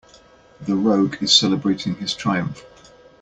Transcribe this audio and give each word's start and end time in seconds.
The 0.61 0.75
rogue 0.75 1.21
is 1.21 1.31
celebrating 1.31 1.93
his 1.93 2.15
triumph. 2.15 2.65